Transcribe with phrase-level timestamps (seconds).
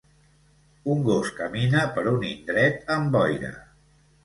[0.93, 3.55] Un gos camina per un indret amb boira